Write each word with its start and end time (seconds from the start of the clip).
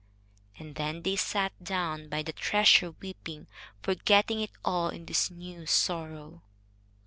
And 0.57 0.73
then 0.73 1.03
they 1.03 1.15
sat 1.15 1.63
down 1.63 2.09
by 2.09 2.23
the 2.23 2.33
treasure 2.33 2.89
weeping, 2.89 3.45
forgetting 3.83 4.41
it 4.41 4.49
all 4.65 4.89
in 4.89 5.05
this 5.05 5.29
new 5.29 5.67
sorrow. 5.67 6.41